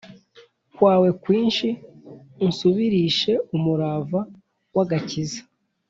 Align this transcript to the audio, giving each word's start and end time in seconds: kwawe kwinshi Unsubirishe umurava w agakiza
kwawe 0.75 1.09
kwinshi 1.21 1.67
Unsubirishe 2.45 3.31
umurava 3.55 4.19
w 4.75 4.77
agakiza 4.83 5.41